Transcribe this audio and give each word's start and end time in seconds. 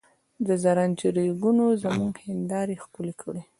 د 0.45 0.49
زرنج 0.63 0.99
ریګونو 1.15 1.65
زموږ 1.83 2.13
هندارې 2.27 2.75
ښکل 2.83 3.07
کړې. 3.21 3.41